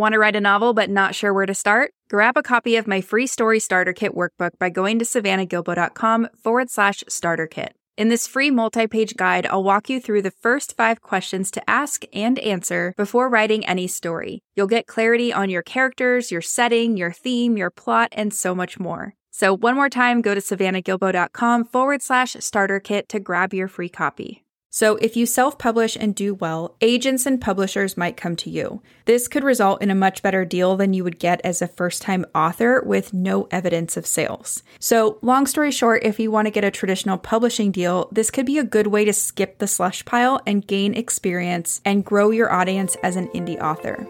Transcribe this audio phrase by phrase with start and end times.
[0.00, 1.92] Want to write a novel but not sure where to start?
[2.08, 6.70] Grab a copy of my free story starter kit workbook by going to savannahgilbo.com forward
[6.70, 7.74] slash starter kit.
[7.98, 11.62] In this free multi page guide, I'll walk you through the first five questions to
[11.68, 14.40] ask and answer before writing any story.
[14.56, 18.80] You'll get clarity on your characters, your setting, your theme, your plot, and so much
[18.80, 19.12] more.
[19.30, 23.90] So, one more time, go to savannahgilbo.com forward slash starter kit to grab your free
[23.90, 24.44] copy.
[24.72, 28.82] So, if you self publish and do well, agents and publishers might come to you.
[29.04, 32.02] This could result in a much better deal than you would get as a first
[32.02, 34.62] time author with no evidence of sales.
[34.78, 38.46] So, long story short, if you want to get a traditional publishing deal, this could
[38.46, 42.52] be a good way to skip the slush pile and gain experience and grow your
[42.52, 44.06] audience as an indie author.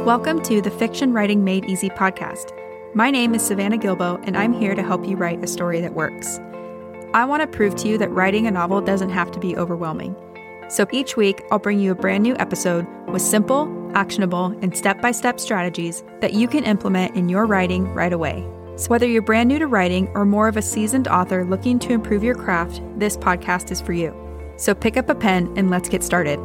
[0.00, 2.50] Welcome to the Fiction Writing Made Easy podcast.
[2.96, 5.94] My name is Savannah Gilbo, and I'm here to help you write a story that
[5.94, 6.40] works.
[7.14, 10.16] I want to prove to you that writing a novel doesn't have to be overwhelming.
[10.68, 15.00] So each week, I'll bring you a brand new episode with simple, actionable, and step
[15.00, 18.44] by step strategies that you can implement in your writing right away.
[18.74, 21.92] So, whether you're brand new to writing or more of a seasoned author looking to
[21.92, 24.12] improve your craft, this podcast is for you.
[24.56, 26.40] So, pick up a pen and let's get started.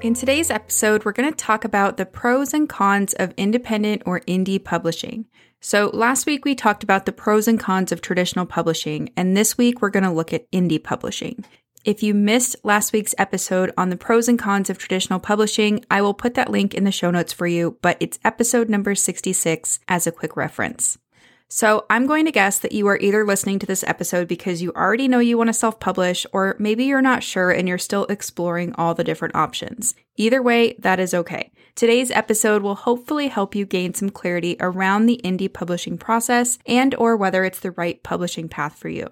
[0.00, 4.20] In today's episode, we're going to talk about the pros and cons of independent or
[4.20, 5.26] indie publishing.
[5.62, 9.58] So, last week we talked about the pros and cons of traditional publishing, and this
[9.58, 11.44] week we're going to look at indie publishing.
[11.84, 16.00] If you missed last week's episode on the pros and cons of traditional publishing, I
[16.00, 19.80] will put that link in the show notes for you, but it's episode number 66
[19.86, 20.96] as a quick reference.
[21.52, 24.70] So I'm going to guess that you are either listening to this episode because you
[24.70, 28.04] already know you want to self publish, or maybe you're not sure and you're still
[28.04, 29.96] exploring all the different options.
[30.16, 31.50] Either way, that is okay.
[31.74, 36.94] Today's episode will hopefully help you gain some clarity around the indie publishing process and
[36.94, 39.08] or whether it's the right publishing path for you.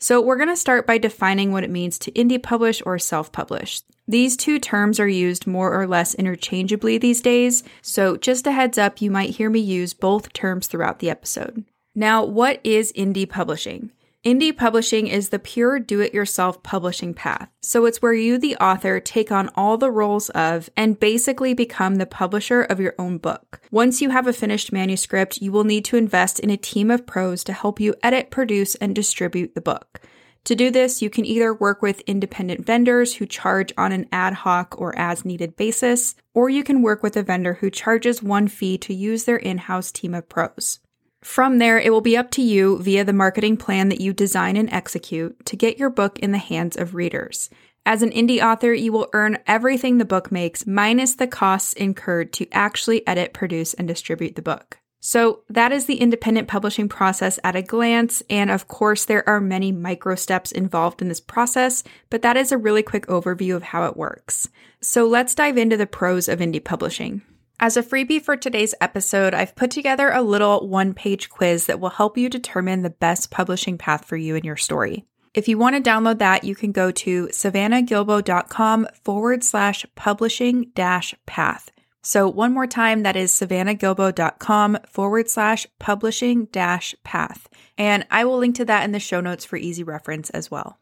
[0.00, 3.82] So we're going to start by defining what it means to indie publish or self-publish.
[4.08, 8.78] These two terms are used more or less interchangeably these days, so just a heads
[8.78, 11.64] up, you might hear me use both terms throughout the episode.
[11.94, 13.92] Now, what is indie publishing?
[14.24, 17.48] Indie publishing is the pure do it yourself publishing path.
[17.60, 21.96] So it's where you, the author, take on all the roles of and basically become
[21.96, 23.60] the publisher of your own book.
[23.70, 27.06] Once you have a finished manuscript, you will need to invest in a team of
[27.06, 30.00] pros to help you edit, produce, and distribute the book.
[30.44, 34.32] To do this, you can either work with independent vendors who charge on an ad
[34.32, 38.48] hoc or as needed basis, or you can work with a vendor who charges one
[38.48, 40.80] fee to use their in house team of pros.
[41.24, 44.58] From there, it will be up to you via the marketing plan that you design
[44.58, 47.48] and execute to get your book in the hands of readers.
[47.86, 52.34] As an indie author, you will earn everything the book makes minus the costs incurred
[52.34, 54.78] to actually edit, produce, and distribute the book.
[55.00, 58.22] So that is the independent publishing process at a glance.
[58.28, 62.52] And of course, there are many micro steps involved in this process, but that is
[62.52, 64.50] a really quick overview of how it works.
[64.82, 67.22] So let's dive into the pros of indie publishing.
[67.60, 71.78] As a freebie for today's episode, I've put together a little one page quiz that
[71.78, 75.04] will help you determine the best publishing path for you and your story.
[75.34, 81.14] If you want to download that, you can go to savannahgilbo.com forward slash publishing dash
[81.26, 81.70] path.
[82.02, 87.48] So, one more time, that is savannahgilbo.com forward slash publishing dash path.
[87.78, 90.78] And I will link to that in the show notes for easy reference as well.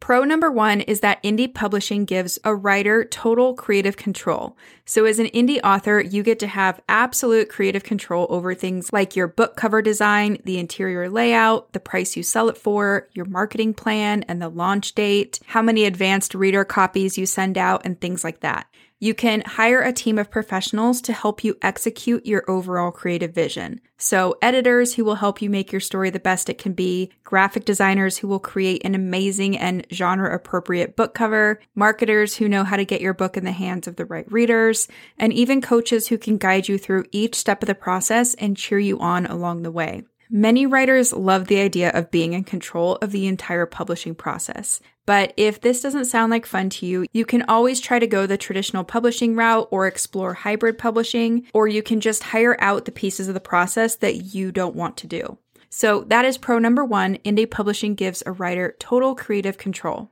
[0.00, 4.56] Pro number one is that indie publishing gives a writer total creative control.
[4.84, 9.16] So, as an indie author, you get to have absolute creative control over things like
[9.16, 13.74] your book cover design, the interior layout, the price you sell it for, your marketing
[13.74, 18.22] plan, and the launch date, how many advanced reader copies you send out, and things
[18.22, 18.66] like that.
[18.98, 23.82] You can hire a team of professionals to help you execute your overall creative vision.
[23.98, 27.66] So, editors who will help you make your story the best it can be, graphic
[27.66, 32.76] designers who will create an amazing and genre appropriate book cover, marketers who know how
[32.76, 36.16] to get your book in the hands of the right readers, and even coaches who
[36.16, 39.70] can guide you through each step of the process and cheer you on along the
[39.70, 40.04] way.
[40.30, 44.80] Many writers love the idea of being in control of the entire publishing process.
[45.06, 48.26] But if this doesn't sound like fun to you, you can always try to go
[48.26, 52.92] the traditional publishing route or explore hybrid publishing, or you can just hire out the
[52.92, 55.38] pieces of the process that you don't want to do.
[55.70, 57.18] So that is pro number one.
[57.18, 60.10] Indie publishing gives a writer total creative control.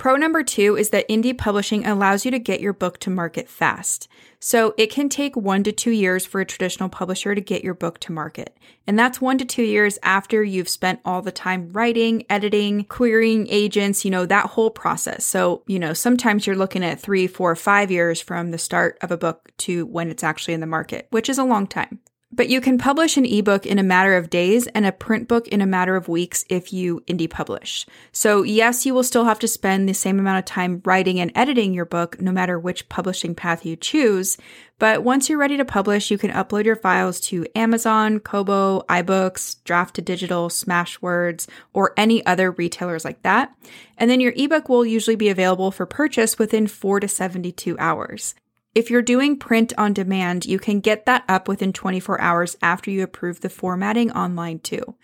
[0.00, 3.50] Pro number two is that indie publishing allows you to get your book to market
[3.50, 4.08] fast.
[4.38, 7.74] So it can take one to two years for a traditional publisher to get your
[7.74, 8.56] book to market.
[8.86, 13.46] And that's one to two years after you've spent all the time writing, editing, querying
[13.50, 15.22] agents, you know, that whole process.
[15.22, 19.10] So, you know, sometimes you're looking at three, four, five years from the start of
[19.10, 22.00] a book to when it's actually in the market, which is a long time.
[22.32, 25.48] But you can publish an ebook in a matter of days and a print book
[25.48, 27.86] in a matter of weeks if you indie publish.
[28.12, 31.32] So, yes, you will still have to spend the same amount of time writing and
[31.34, 34.38] editing your book, no matter which publishing path you choose.
[34.78, 39.56] But once you're ready to publish, you can upload your files to Amazon, Kobo, iBooks,
[39.64, 43.52] Draft to Digital, Smashwords, or any other retailers like that.
[43.98, 48.36] And then your ebook will usually be available for purchase within 4 to 72 hours.
[48.72, 52.88] If you're doing print on demand, you can get that up within 24 hours after
[52.88, 54.94] you approve the formatting online too.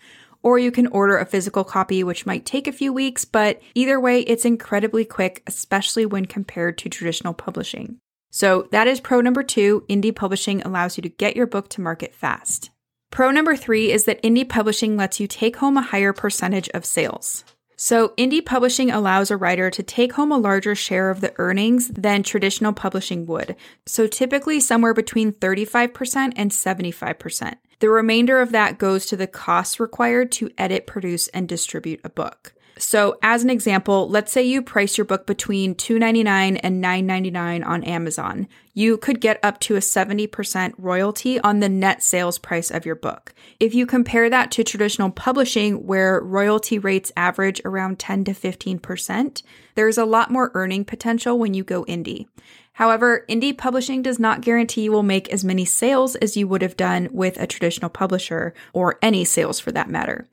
[0.41, 3.99] Or you can order a physical copy, which might take a few weeks, but either
[3.99, 7.97] way, it's incredibly quick, especially when compared to traditional publishing.
[8.31, 11.81] So that is pro number two indie publishing allows you to get your book to
[11.81, 12.69] market fast.
[13.11, 16.85] Pro number three is that indie publishing lets you take home a higher percentage of
[16.85, 17.43] sales.
[17.79, 21.89] So, indie publishing allows a writer to take home a larger share of the earnings
[21.89, 23.55] than traditional publishing would.
[23.85, 27.53] So, typically somewhere between 35% and 75%.
[27.79, 32.09] The remainder of that goes to the costs required to edit, produce, and distribute a
[32.09, 32.53] book.
[32.79, 37.83] So, as an example, let's say you price your book between $2.99 and $9.99 on
[37.83, 38.47] Amazon.
[38.73, 42.95] You could get up to a 70% royalty on the net sales price of your
[42.95, 43.33] book.
[43.59, 49.41] If you compare that to traditional publishing, where royalty rates average around 10 to 15%,
[49.75, 52.27] there's a lot more earning potential when you go indie.
[52.73, 56.61] However, indie publishing does not guarantee you will make as many sales as you would
[56.61, 60.27] have done with a traditional publisher, or any sales for that matter.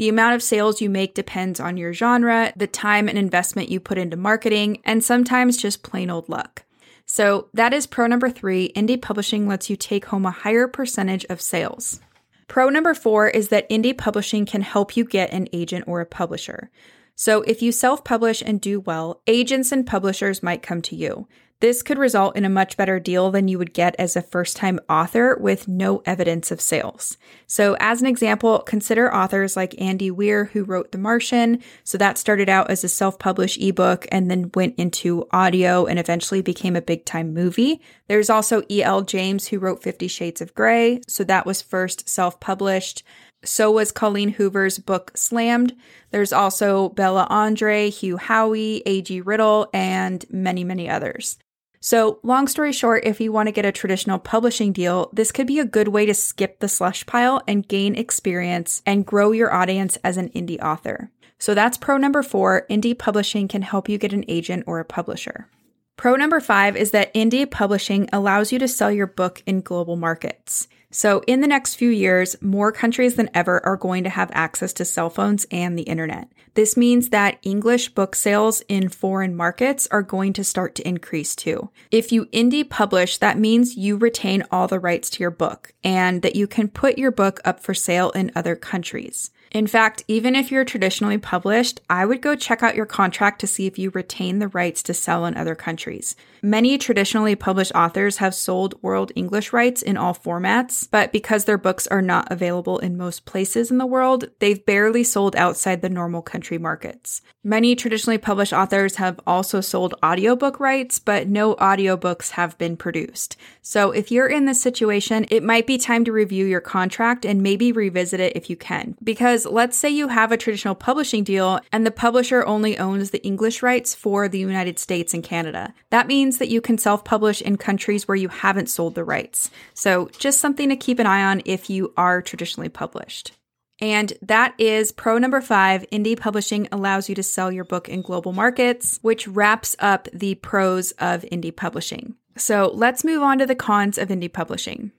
[0.00, 3.80] The amount of sales you make depends on your genre, the time and investment you
[3.80, 6.64] put into marketing, and sometimes just plain old luck.
[7.04, 11.26] So that is pro number three indie publishing lets you take home a higher percentage
[11.26, 12.00] of sales.
[12.48, 16.06] Pro number four is that indie publishing can help you get an agent or a
[16.06, 16.70] publisher.
[17.14, 21.28] So if you self publish and do well, agents and publishers might come to you.
[21.60, 24.56] This could result in a much better deal than you would get as a first
[24.56, 27.18] time author with no evidence of sales.
[27.46, 31.62] So, as an example, consider authors like Andy Weir, who wrote The Martian.
[31.84, 35.98] So, that started out as a self published ebook and then went into audio and
[35.98, 37.82] eventually became a big time movie.
[38.08, 39.02] There's also E.L.
[39.02, 41.02] James, who wrote Fifty Shades of Grey.
[41.08, 43.02] So, that was first self published.
[43.44, 45.74] So was Colleen Hoover's book Slammed.
[46.10, 49.22] There's also Bella Andre, Hugh Howey, A.G.
[49.22, 51.38] Riddle, and many, many others.
[51.82, 55.46] So, long story short, if you want to get a traditional publishing deal, this could
[55.46, 59.50] be a good way to skip the slush pile and gain experience and grow your
[59.50, 61.10] audience as an indie author.
[61.38, 64.84] So, that's pro number four indie publishing can help you get an agent or a
[64.84, 65.48] publisher.
[65.96, 69.96] Pro number five is that indie publishing allows you to sell your book in global
[69.96, 70.68] markets.
[70.92, 74.72] So, in the next few years, more countries than ever are going to have access
[74.74, 76.28] to cell phones and the internet.
[76.54, 81.36] This means that English book sales in foreign markets are going to start to increase
[81.36, 81.70] too.
[81.92, 86.22] If you indie publish, that means you retain all the rights to your book and
[86.22, 89.30] that you can put your book up for sale in other countries.
[89.52, 93.48] In fact, even if you're traditionally published, I would go check out your contract to
[93.48, 96.14] see if you retain the rights to sell in other countries.
[96.40, 101.58] Many traditionally published authors have sold world English rights in all formats, but because their
[101.58, 105.88] books are not available in most places in the world, they've barely sold outside the
[105.88, 107.20] normal country markets.
[107.42, 113.36] Many traditionally published authors have also sold audiobook rights, but no audiobooks have been produced.
[113.62, 117.42] So if you're in this situation, it might be time to review your contract and
[117.42, 118.96] maybe revisit it if you can.
[119.02, 123.10] Because because let's say you have a traditional publishing deal and the publisher only owns
[123.10, 125.72] the English rights for the United States and Canada.
[125.90, 129.50] That means that you can self publish in countries where you haven't sold the rights.
[129.72, 133.32] So, just something to keep an eye on if you are traditionally published.
[133.80, 135.86] And that is pro number five.
[135.90, 140.34] Indie publishing allows you to sell your book in global markets, which wraps up the
[140.36, 142.14] pros of indie publishing.
[142.36, 144.92] So let's move on to the cons of indie publishing.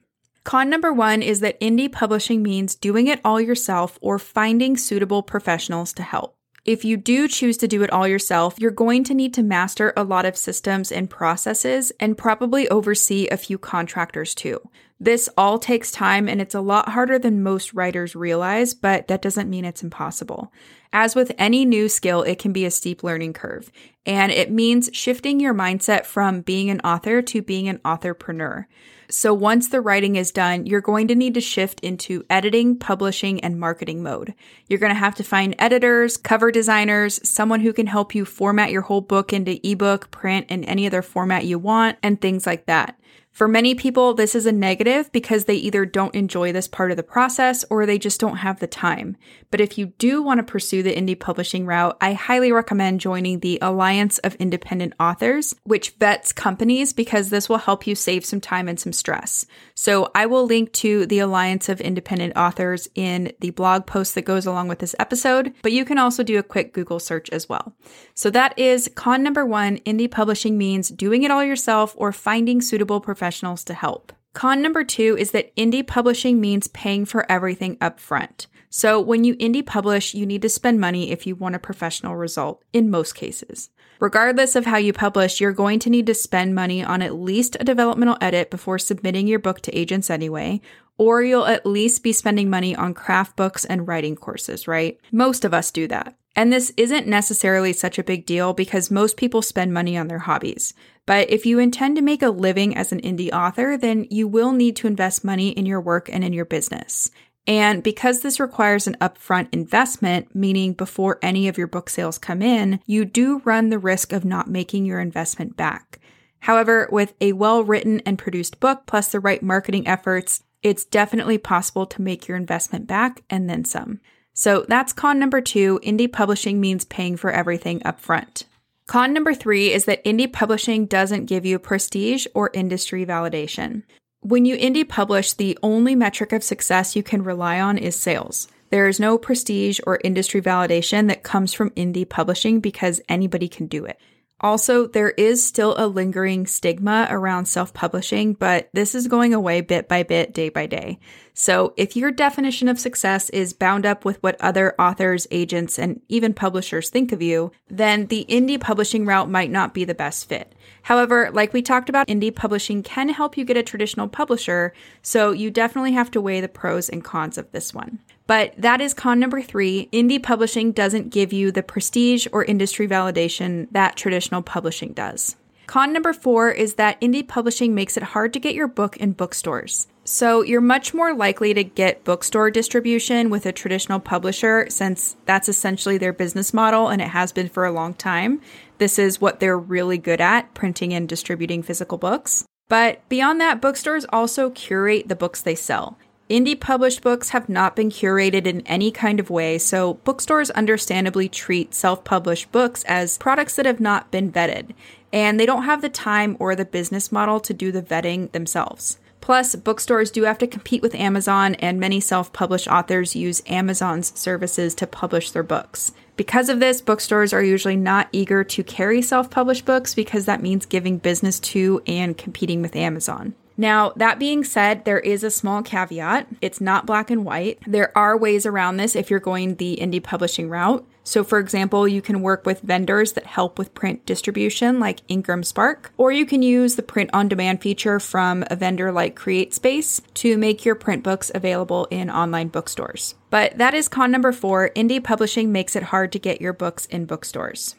[0.43, 5.21] Con number one is that indie publishing means doing it all yourself or finding suitable
[5.21, 6.35] professionals to help.
[6.63, 9.93] If you do choose to do it all yourself, you're going to need to master
[9.97, 14.59] a lot of systems and processes and probably oversee a few contractors too.
[14.99, 19.23] This all takes time and it's a lot harder than most writers realize, but that
[19.23, 20.53] doesn't mean it's impossible.
[20.93, 23.71] As with any new skill, it can be a steep learning curve,
[24.05, 28.65] and it means shifting your mindset from being an author to being an authorpreneur.
[29.11, 33.41] So once the writing is done, you're going to need to shift into editing, publishing,
[33.41, 34.33] and marketing mode.
[34.69, 38.71] You're going to have to find editors, cover designers, someone who can help you format
[38.71, 42.67] your whole book into ebook, print, and any other format you want, and things like
[42.67, 42.97] that.
[43.31, 46.97] For many people, this is a negative because they either don't enjoy this part of
[46.97, 49.15] the process or they just don't have the time.
[49.49, 53.39] But if you do want to pursue the indie publishing route, I highly recommend joining
[53.39, 58.41] the Alliance of Independent Authors, which vets companies because this will help you save some
[58.41, 59.45] time and some stress.
[59.75, 64.23] So I will link to the Alliance of Independent Authors in the blog post that
[64.23, 67.47] goes along with this episode, but you can also do a quick Google search as
[67.47, 67.73] well.
[68.13, 72.61] So that is con number one indie publishing means doing it all yourself or finding
[72.61, 74.11] suitable professionals professionals to help.
[74.33, 78.47] Con number two is that indie publishing means paying for everything up front.
[78.71, 82.15] So when you indie publish, you need to spend money if you want a professional
[82.15, 83.69] result, in most cases.
[83.99, 87.57] Regardless of how you publish, you're going to need to spend money on at least
[87.59, 90.59] a developmental edit before submitting your book to agents anyway,
[90.97, 94.99] or you'll at least be spending money on craft books and writing courses, right?
[95.11, 96.15] Most of us do that.
[96.35, 100.19] And this isn't necessarily such a big deal because most people spend money on their
[100.19, 100.73] hobbies.
[101.05, 104.51] But if you intend to make a living as an indie author, then you will
[104.51, 107.09] need to invest money in your work and in your business.
[107.47, 112.41] And because this requires an upfront investment, meaning before any of your book sales come
[112.41, 115.99] in, you do run the risk of not making your investment back.
[116.41, 121.39] However, with a well written and produced book plus the right marketing efforts, it's definitely
[121.39, 123.99] possible to make your investment back and then some.
[124.33, 128.45] So that's con number two indie publishing means paying for everything upfront.
[128.91, 133.83] Con number three is that indie publishing doesn't give you prestige or industry validation.
[134.19, 138.49] When you indie publish, the only metric of success you can rely on is sales.
[138.69, 143.67] There is no prestige or industry validation that comes from indie publishing because anybody can
[143.67, 143.97] do it.
[144.41, 149.61] Also, there is still a lingering stigma around self publishing, but this is going away
[149.61, 150.99] bit by bit, day by day.
[151.33, 156.01] So, if your definition of success is bound up with what other authors, agents, and
[156.09, 160.27] even publishers think of you, then the indie publishing route might not be the best
[160.27, 160.53] fit.
[160.83, 165.31] However, like we talked about, indie publishing can help you get a traditional publisher, so
[165.31, 167.99] you definitely have to weigh the pros and cons of this one.
[168.27, 169.89] But that is con number three.
[169.91, 175.35] Indie publishing doesn't give you the prestige or industry validation that traditional publishing does.
[175.67, 179.13] Con number four is that indie publishing makes it hard to get your book in
[179.13, 179.87] bookstores.
[180.03, 185.47] So you're much more likely to get bookstore distribution with a traditional publisher since that's
[185.47, 188.41] essentially their business model and it has been for a long time.
[188.79, 192.45] This is what they're really good at, printing and distributing physical books.
[192.67, 195.97] But beyond that, bookstores also curate the books they sell.
[196.29, 201.27] Indie published books have not been curated in any kind of way, so bookstores understandably
[201.27, 204.73] treat self published books as products that have not been vetted,
[205.11, 208.97] and they don't have the time or the business model to do the vetting themselves.
[209.21, 214.17] Plus, bookstores do have to compete with Amazon, and many self published authors use Amazon's
[214.19, 215.93] services to publish their books.
[216.17, 220.41] Because of this, bookstores are usually not eager to carry self published books because that
[220.41, 223.35] means giving business to and competing with Amazon.
[223.57, 226.27] Now, that being said, there is a small caveat.
[226.41, 227.59] It's not black and white.
[227.67, 230.85] There are ways around this if you're going the indie publishing route.
[231.03, 235.87] So, for example, you can work with vendors that help with print distribution, like IngramSpark,
[235.97, 240.37] or you can use the print on demand feature from a vendor like CreateSpace to
[240.37, 243.15] make your print books available in online bookstores.
[243.29, 246.85] But that is con number four indie publishing makes it hard to get your books
[246.85, 247.75] in bookstores.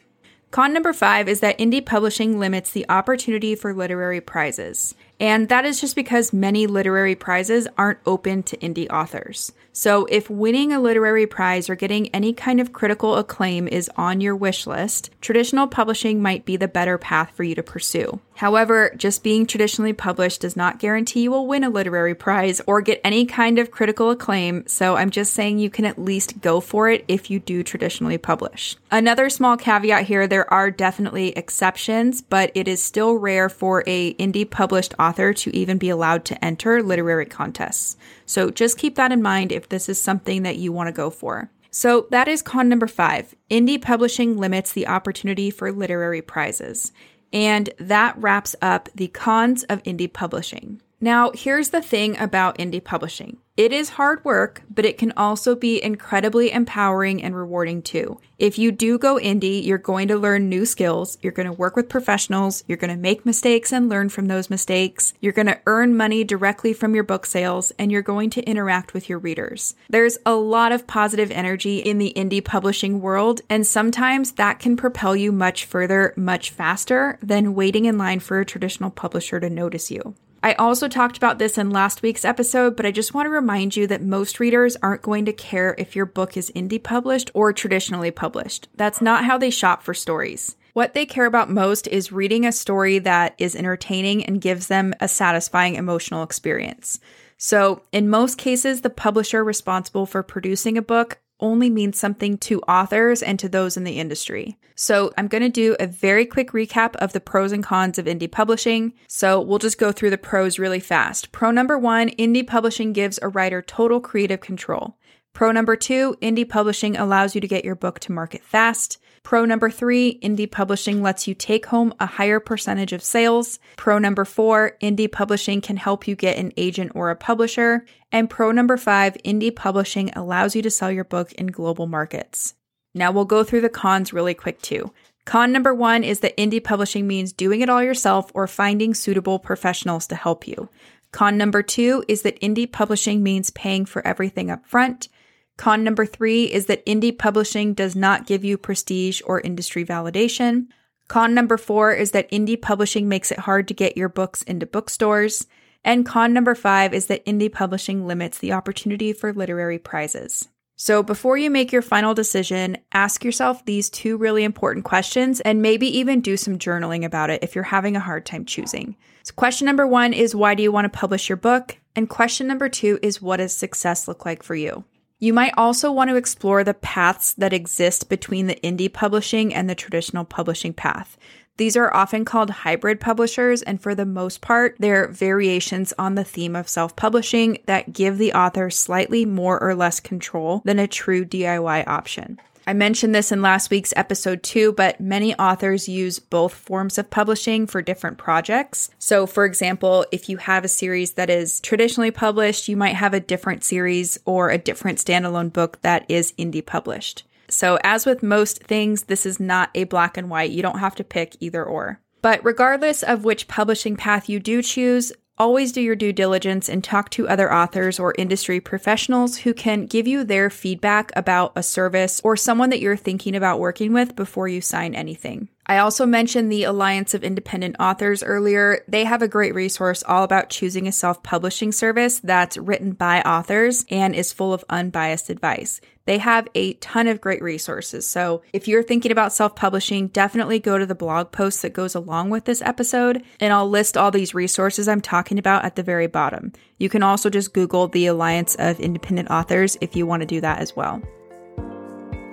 [0.51, 4.93] Con number five is that indie publishing limits the opportunity for literary prizes.
[5.19, 9.51] And that is just because many literary prizes aren't open to indie authors.
[9.75, 14.21] So, if winning a literary prize or getting any kind of critical acclaim is on
[14.21, 18.19] your wish list, traditional publishing might be the better path for you to pursue.
[18.35, 22.81] However, just being traditionally published does not guarantee you will win a literary prize or
[22.81, 26.59] get any kind of critical acclaim, so I'm just saying you can at least go
[26.59, 28.75] for it if you do traditionally publish.
[28.91, 34.13] Another small caveat here there are definitely exceptions, but it is still rare for a
[34.15, 37.97] indie published author to even be allowed to enter literary contests.
[38.25, 41.09] So just keep that in mind if this is something that you want to go
[41.09, 41.49] for.
[41.71, 43.33] So that is con number five.
[43.49, 46.91] Indie publishing limits the opportunity for literary prizes.
[47.31, 50.81] And that wraps up the cons of indie publishing.
[51.01, 55.53] Now, here's the thing about indie publishing it is hard work, but it can also
[55.53, 58.19] be incredibly empowering and rewarding too.
[58.39, 61.75] If you do go indie, you're going to learn new skills, you're going to work
[61.75, 65.61] with professionals, you're going to make mistakes and learn from those mistakes, you're going to
[65.67, 69.75] earn money directly from your book sales, and you're going to interact with your readers.
[69.87, 74.75] There's a lot of positive energy in the indie publishing world, and sometimes that can
[74.75, 79.49] propel you much further, much faster than waiting in line for a traditional publisher to
[79.49, 80.15] notice you.
[80.43, 83.77] I also talked about this in last week's episode, but I just want to remind
[83.77, 87.53] you that most readers aren't going to care if your book is indie published or
[87.53, 88.67] traditionally published.
[88.75, 90.57] That's not how they shop for stories.
[90.73, 94.93] What they care about most is reading a story that is entertaining and gives them
[94.99, 96.99] a satisfying emotional experience.
[97.37, 102.61] So, in most cases, the publisher responsible for producing a book only means something to
[102.61, 104.57] authors and to those in the industry.
[104.75, 108.05] So, I'm going to do a very quick recap of the pros and cons of
[108.05, 108.93] indie publishing.
[109.07, 111.31] So, we'll just go through the pros really fast.
[111.31, 114.97] Pro number one indie publishing gives a writer total creative control.
[115.33, 118.99] Pro number two indie publishing allows you to get your book to market fast.
[119.23, 123.57] Pro number three, indie publishing lets you take home a higher percentage of sales.
[123.77, 127.85] Pro number four, indie publishing can help you get an agent or a publisher.
[128.11, 132.53] And pro number five, indie publishing allows you to sell your book in global markets.
[132.93, 134.91] Now we'll go through the cons really quick too.
[135.25, 139.39] Con number one is that indie publishing means doing it all yourself or finding suitable
[139.39, 140.67] professionals to help you.
[141.13, 145.07] Con number two is that indie publishing means paying for everything up front.
[145.57, 150.67] Con number three is that indie publishing does not give you prestige or industry validation.
[151.07, 154.65] Con number four is that indie publishing makes it hard to get your books into
[154.65, 155.45] bookstores.
[155.83, 160.47] And con number five is that indie publishing limits the opportunity for literary prizes.
[160.75, 165.61] So before you make your final decision, ask yourself these two really important questions and
[165.61, 168.95] maybe even do some journaling about it if you're having a hard time choosing.
[169.21, 171.77] So question number one is why do you want to publish your book?
[171.95, 174.83] And question number two is what does success look like for you?
[175.23, 179.69] You might also want to explore the paths that exist between the indie publishing and
[179.69, 181.17] the traditional publishing path.
[181.55, 186.25] These are often called hybrid publishers, and for the most part, they're variations on the
[186.25, 190.87] theme of self publishing that give the author slightly more or less control than a
[190.87, 192.37] true DIY option.
[192.65, 197.09] I mentioned this in last week's episode too, but many authors use both forms of
[197.09, 198.89] publishing for different projects.
[198.99, 203.13] So, for example, if you have a series that is traditionally published, you might have
[203.13, 207.25] a different series or a different standalone book that is indie published.
[207.49, 210.51] So, as with most things, this is not a black and white.
[210.51, 211.99] You don't have to pick either or.
[212.21, 215.11] But regardless of which publishing path you do choose,
[215.43, 219.87] Always do your due diligence and talk to other authors or industry professionals who can
[219.87, 224.15] give you their feedback about a service or someone that you're thinking about working with
[224.15, 225.49] before you sign anything.
[225.65, 228.85] I also mentioned the Alliance of Independent Authors earlier.
[228.87, 233.21] They have a great resource all about choosing a self publishing service that's written by
[233.21, 235.81] authors and is full of unbiased advice.
[236.05, 238.07] They have a ton of great resources.
[238.07, 241.95] So if you're thinking about self publishing, definitely go to the blog post that goes
[241.95, 245.83] along with this episode, and I'll list all these resources I'm talking about at the
[245.83, 246.51] very bottom.
[246.77, 250.41] You can also just Google the Alliance of Independent Authors if you want to do
[250.41, 251.01] that as well.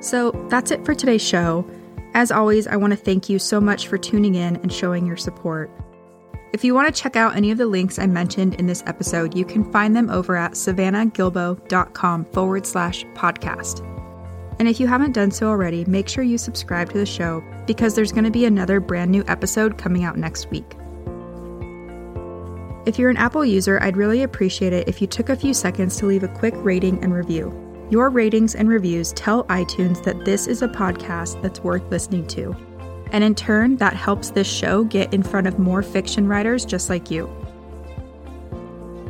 [0.01, 1.69] So that's it for today's show.
[2.15, 5.17] As always, I want to thank you so much for tuning in and showing your
[5.17, 5.71] support.
[6.53, 9.37] If you want to check out any of the links I mentioned in this episode,
[9.37, 13.87] you can find them over at savannahgilbo.com forward slash podcast.
[14.59, 17.95] And if you haven't done so already, make sure you subscribe to the show because
[17.95, 20.77] there's going to be another brand new episode coming out next week.
[22.85, 25.97] If you're an Apple user, I'd really appreciate it if you took a few seconds
[25.99, 27.55] to leave a quick rating and review.
[27.91, 32.55] Your ratings and reviews tell iTunes that this is a podcast that's worth listening to.
[33.13, 36.89] And in turn, that helps this show get in front of more fiction writers just
[36.89, 37.29] like you.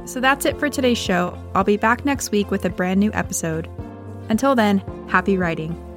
[0.07, 1.39] So that's it for today's show.
[1.55, 3.69] I'll be back next week with a brand new episode.
[4.29, 5.90] Until then, happy writing.